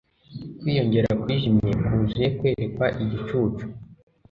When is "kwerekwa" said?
2.37-2.85